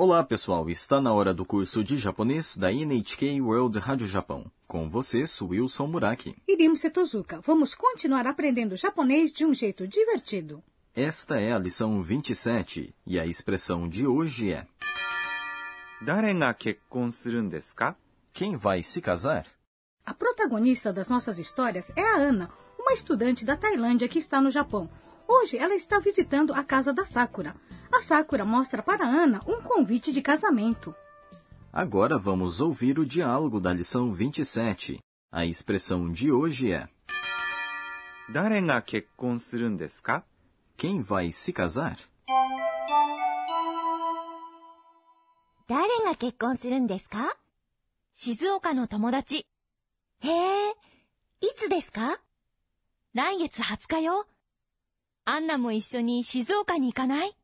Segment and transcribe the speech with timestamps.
[0.00, 0.70] Olá, pessoal!
[0.70, 4.48] Está na hora do curso de japonês da NHK World Rádio Japão.
[4.64, 6.36] Com vocês, Wilson Muraki.
[6.46, 10.62] Irimo Setozuka, vamos continuar aprendendo japonês de um jeito divertido.
[10.94, 14.68] Esta é a lição 27 e a expressão de hoje é...
[18.32, 19.46] Quem vai se casar?
[20.06, 24.48] A protagonista das nossas histórias é a Ana, uma estudante da Tailândia que está no
[24.52, 24.88] Japão.
[25.27, 27.55] Hoje ela está visitando a casa da Sakura.
[27.91, 30.95] A Sakura mostra para a Ana um convite de casamento.
[31.71, 34.99] Agora vamos ouvir o diálogo da lição 27.
[35.31, 36.87] A expressão de hoje é
[38.31, 40.23] 誰が結婚するんですか
[40.77, 41.97] Quem vai se casar?
[45.67, 47.35] 誰が結婚するんですか
[48.13, 49.47] 静岡の友達。
[50.19, 50.69] へえ、
[51.41, 52.19] いつですか
[53.13, 54.27] 来月20日よ。
[55.27, 57.35] アンナも一緒に静岡に行かない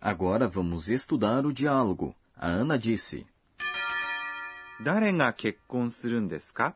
[0.00, 2.14] Agora vamos estudar o diálogo.
[2.36, 3.26] A Ana disse:
[4.82, 6.74] 誰が結婚するんですか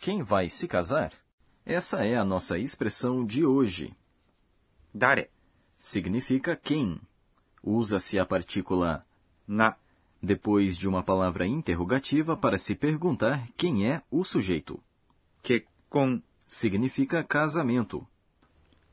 [0.00, 1.12] Quem vai se casar?
[1.64, 3.94] Essa é a nossa expressão de hoje.
[4.94, 5.30] 誰
[5.78, 7.00] Significa quem.
[7.62, 9.04] Usa-se a partícula
[9.48, 9.76] が
[10.22, 14.82] depois de uma palavra interrogativa para se perguntar quem é o sujeito.
[15.42, 18.06] 結 婚 Significa casamento.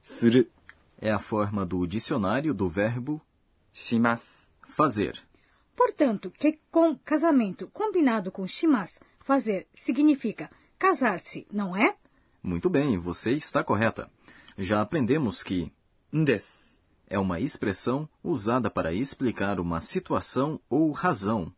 [0.01, 0.51] する
[0.99, 3.21] É a forma do dicionário do verbo
[3.73, 5.17] します É fazer.
[5.75, 11.95] Portanto, kekkon, casamento, combinado com shimas, fazer, significa casar-se, não é?
[12.43, 14.09] Muito bem, você está correta.
[14.57, 15.71] Já aprendemos que
[16.13, 21.53] んです é uma expressão usada para explicar uma situação ou razão,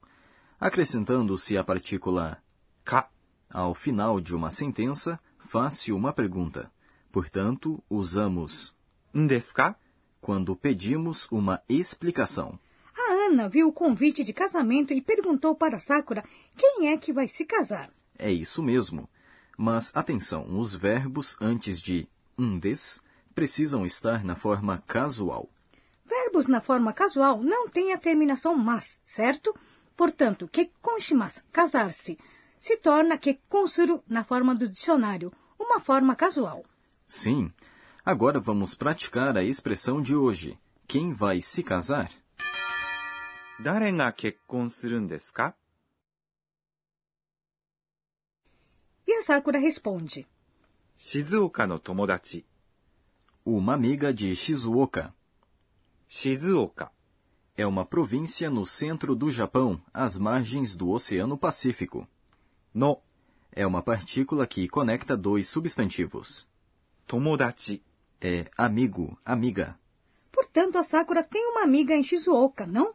[0.59, 2.41] acrescentando-se a partícula
[2.83, 3.09] か
[3.51, 6.71] ao final de uma sentença, faz-se uma pergunta.
[7.11, 8.73] Portanto, usamos
[9.15, 9.77] んですか
[10.21, 12.57] quando pedimos uma explicação.
[12.97, 16.23] A Ana viu o convite de casamento e perguntou para Sakura
[16.55, 17.89] quem é que vai se casar.
[18.17, 19.09] É isso mesmo.
[19.57, 22.07] Mas atenção, os verbos antes de
[22.37, 22.99] undes
[23.35, 25.49] precisam estar na forma casual.
[26.05, 29.53] Verbos na forma casual não têm a terminação mas, certo?
[29.95, 32.17] Portanto, kekkon shimasu, casar-se,
[32.59, 36.63] se torna kekkon suru na forma do dicionário, uma forma casual.
[37.07, 37.51] Sim.
[38.05, 40.57] Agora vamos praticar a expressão de hoje.
[40.87, 42.09] Quem vai se casar?
[43.61, 45.55] 誰が結婚するんですか
[49.07, 50.25] E a Sakura responde:
[50.97, 52.45] 静岡の友達
[53.45, 55.13] Uma amiga de Shizuoka.
[56.07, 56.91] 静岡
[57.55, 62.07] É uma província no centro do Japão, às margens do Oceano Pacífico.
[62.78, 63.02] no
[63.50, 66.46] é uma partícula que conecta dois substantivos.
[67.08, 67.82] Tomodachi
[68.20, 69.76] é amigo, amiga.
[70.30, 72.94] Portanto, a Sakura tem uma amiga em Shizuoka, não?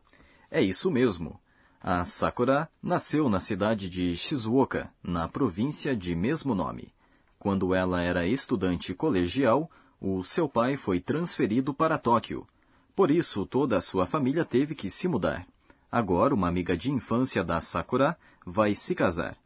[0.49, 1.37] É isso mesmo.
[1.81, 6.93] A Sakura nasceu na cidade de Shizuoka, na província de mesmo nome.
[7.37, 12.47] Quando ela era estudante colegial, o seu pai foi transferido para Tóquio.
[12.95, 15.45] Por isso, toda a sua família teve que se mudar.
[15.91, 19.42] Agora, uma amiga de infância da Sakura vai se casar.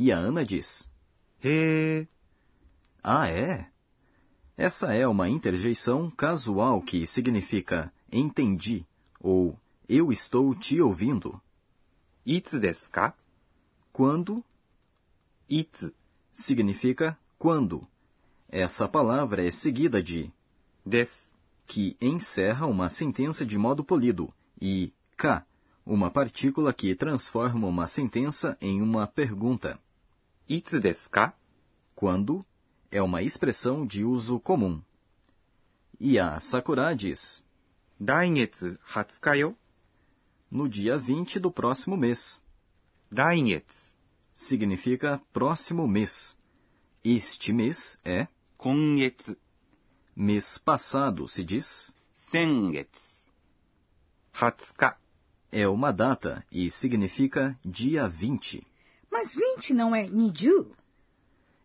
[0.00, 0.88] E a Ana diz:
[1.42, 2.06] He.
[3.02, 3.68] Ah, é?
[4.56, 8.86] Essa é uma interjeição casual que significa entendi
[9.18, 11.42] ou eu estou te ouvindo.
[12.24, 12.60] Itsu?
[13.92, 14.44] Quando?
[15.50, 15.92] Itsu
[16.32, 17.84] significa quando.
[18.48, 20.32] Essa palavra é seguida de
[20.86, 21.32] des,
[21.66, 24.32] que encerra uma sentença de modo polido,
[24.62, 25.44] e ka,
[25.84, 29.76] uma partícula que transforma uma sentença em uma pergunta.
[30.48, 30.80] Itsu?
[31.94, 32.42] Quando?
[32.90, 34.82] É uma expressão de uso comum.
[36.00, 37.44] E a Sakura diz:
[38.00, 39.54] Daingetsu hatsuka yo?
[40.50, 42.40] No dia 20 do próximo mês.
[43.12, 43.94] Daingetsu
[44.32, 46.34] significa próximo mês.
[47.04, 49.36] Este mês é Kongetsu.
[50.16, 53.28] Mês passado se diz Sengetsu.
[54.32, 54.96] Hatsuka
[55.52, 58.66] é uma data e significa dia 20.
[59.10, 60.72] Mas 20 não é niju?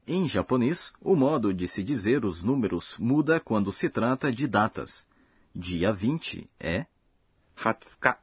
[0.06, 5.08] Em japonês, o modo de se dizer os números muda quando se trata de datas.
[5.56, 6.86] Dia 20 é
[7.56, 8.18] Hatsuka.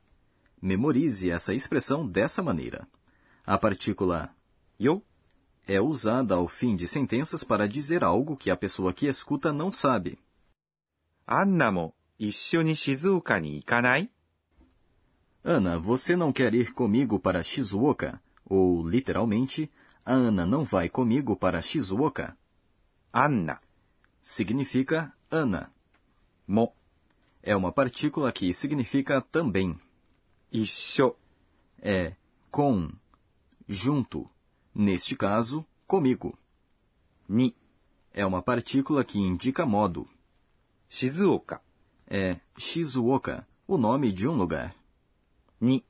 [0.61, 2.87] Memorize essa expressão dessa maneira.
[3.47, 4.35] A partícula
[4.79, 5.03] yo
[5.67, 9.73] é usada ao fim de sentenças para dizer algo que a pessoa que escuta não
[9.73, 10.19] sabe.
[11.27, 14.11] Anna mo ni Shizuoka ni ikanai?
[15.43, 18.21] Ana, você não quer ir comigo para Shizuoka?
[18.50, 19.70] ou literalmente,
[20.05, 22.37] a Ana não vai comigo para Shizuoka.
[23.12, 23.56] Anna
[24.20, 25.73] significa Ana.
[26.49, 26.75] Mo
[27.41, 29.79] é uma partícula que significa também.
[30.52, 31.14] Isho
[31.81, 32.14] é
[32.50, 32.91] com,
[33.69, 34.29] junto,
[34.75, 36.37] neste caso, comigo.
[37.29, 37.55] Ni
[38.12, 40.08] é uma partícula que indica modo.
[40.88, 41.62] Shizuoka
[42.05, 44.75] é Shizuoka, o nome de um lugar.
[45.61, 45.85] Ni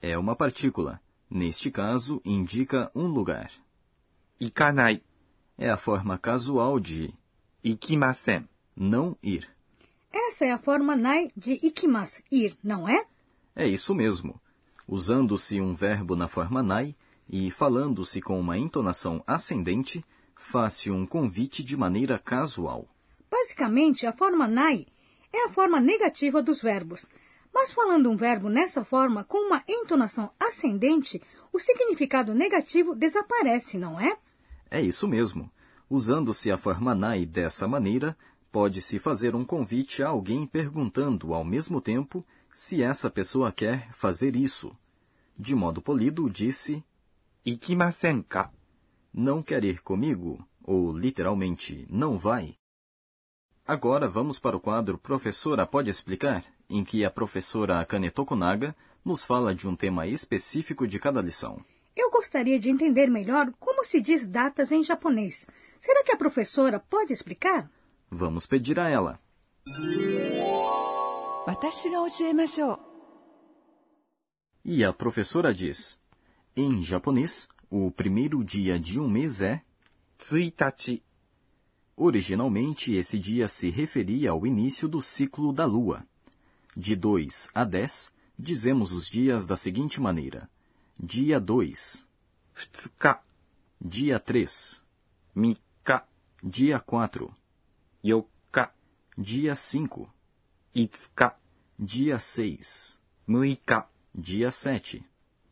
[0.00, 1.00] é uma partícula
[1.30, 3.50] Neste caso, indica um lugar.
[4.40, 5.02] Ikanai
[5.58, 7.12] é a forma casual de
[7.64, 9.48] ikimasen, não ir.
[10.12, 13.04] Essa é a forma nai de ikimas, ir, não é?
[13.54, 14.40] É isso mesmo.
[14.86, 16.94] Usando-se um verbo na forma nai
[17.28, 20.04] e falando-se com uma entonação ascendente,
[20.36, 22.86] faz-se um convite de maneira casual.
[23.30, 24.86] Basicamente, a forma nai
[25.32, 27.08] é a forma negativa dos verbos,
[27.58, 33.98] mas falando um verbo nessa forma, com uma entonação ascendente, o significado negativo desaparece, não
[33.98, 34.14] é?
[34.70, 35.50] É isso mesmo.
[35.88, 38.14] Usando-se a forma nai dessa maneira,
[38.52, 42.22] pode-se fazer um convite a alguém perguntando, ao mesmo tempo,
[42.52, 44.76] se essa pessoa quer fazer isso.
[45.34, 46.84] De modo polido, disse
[47.42, 48.52] ikimasenka.
[49.14, 52.54] Não quer ir comigo, ou literalmente, não vai.
[53.66, 56.44] Agora vamos para o quadro Professora Pode Explicar?
[56.68, 58.74] em que a professora Akane Tokunaga
[59.04, 61.64] nos fala de um tema específico de cada lição.
[61.96, 65.46] Eu gostaria de entender melhor como se diz datas em japonês.
[65.80, 67.70] Será que a professora pode explicar?
[68.10, 69.20] Vamos pedir a ela.
[74.64, 75.98] E a professora diz:
[76.56, 79.62] Em japonês, o primeiro dia de um mês é
[80.18, 81.02] Tsuitachi.
[81.96, 86.06] Originalmente, esse dia se referia ao início do ciclo da lua.
[86.75, 90.49] De 2 a 10, dizemos os dias da seguinte maneira:
[90.99, 92.05] Dia 2,
[92.55, 93.19] 2日、
[93.79, 94.83] dia 3,
[95.35, 96.03] 3日、
[96.43, 97.33] dia 4,
[98.03, 98.71] 4日、
[99.17, 100.09] dia 5,
[100.73, 101.35] 5日、
[101.79, 105.03] dia 6, 6日、 dia 7,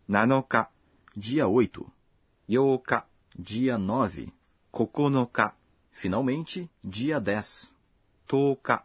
[0.07, 0.69] 7日、
[1.15, 1.85] dia 8,
[2.47, 3.05] 8日、
[3.37, 4.33] dia 9,
[4.71, 5.53] 9日、
[5.91, 7.73] finalmente, dia 10.
[8.27, 8.83] 10日、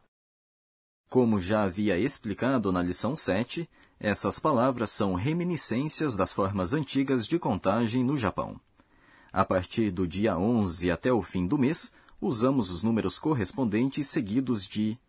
[1.10, 3.68] como já havia explicado na lição 7,
[4.00, 8.62] essas palavras são reminiscências das formas antigas de contagem no Japão.
[9.34, 11.92] A partir do dia 11 até o fim do mês,
[12.22, 15.00] usamos os números correspondentes seguidos de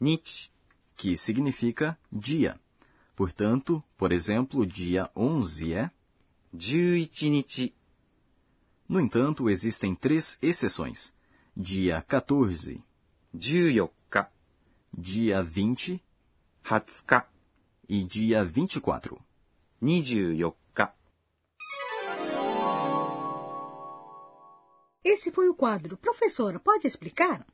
[0.00, 0.50] Nichi,
[0.96, 2.58] que significa dia.
[3.14, 5.90] Portanto, por exemplo, dia 11 é
[6.54, 7.74] 11日.
[8.88, 11.12] No entanto, existem três exceções.
[11.54, 12.82] Dia 14,
[13.32, 14.01] 14
[14.96, 16.02] dia 20
[16.62, 17.26] 20日、
[17.88, 19.20] e dia 24.
[19.80, 20.92] 24日。
[25.04, 25.96] Esse foi o quadro.
[25.96, 27.44] Professora, pode explicar?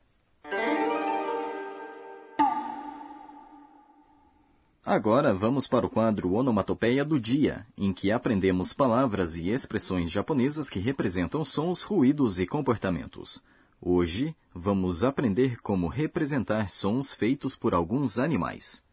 [4.85, 10.69] Agora vamos para o quadro Onomatopeia do Dia, em que aprendemos palavras e expressões japonesas
[10.69, 13.43] que representam sons, ruídos e comportamentos.
[13.81, 18.83] Hoje vamos aprender como representar sons feitos por alguns animais.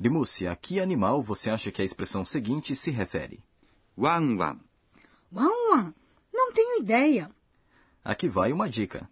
[0.00, 3.44] Limúcia, a que animal você acha que a expressão seguinte se refere?
[3.96, 4.58] Wan Wan.
[5.30, 5.94] Wan Wan?
[6.32, 7.30] Não tenho ideia.
[8.02, 9.06] Aqui vai uma dica.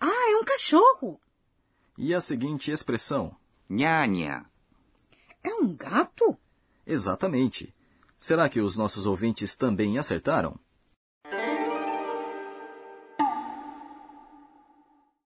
[0.00, 1.20] Ah, é um cachorro.
[1.96, 3.36] E a seguinte expressão?
[3.70, 4.44] Nhanha.
[5.44, 6.36] É um gato?
[6.84, 7.72] Exatamente.
[8.18, 10.58] Será que os nossos ouvintes também acertaram?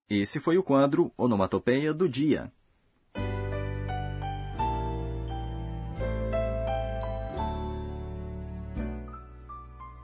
[0.09, 2.51] Esse foi o quadro Onomatopeia do Dia.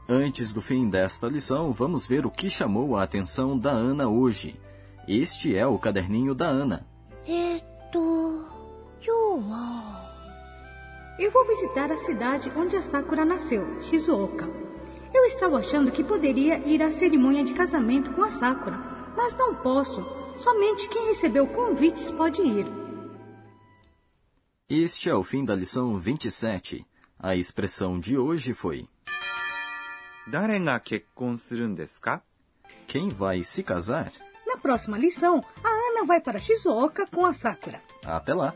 [0.10, 4.58] Antes do fim desta lição, vamos ver o que chamou a atenção da Ana hoje.
[5.06, 6.88] Este é o caderninho da Ana.
[11.38, 14.50] vou visitar a cidade onde a Sakura nasceu, Shizuoka.
[15.13, 18.75] Eu estava achando que poderia ir à cerimônia de casamento com a Sakura,
[19.15, 20.03] mas não posso.
[20.36, 22.65] Somente quem recebeu convites pode ir.
[24.67, 26.84] Este é o fim da lição 27.
[27.20, 28.88] A expressão de hoje foi:
[32.88, 34.12] Quem vai se casar?
[34.48, 37.79] Na próxima lição, a Ana vai para Shizuoka com a Sakura.
[38.03, 38.56] Até lá!